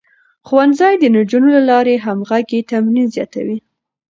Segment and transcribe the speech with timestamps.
[0.47, 3.57] ښوونځی د نجونو له لارې د همغږۍ تمرين زياتوي.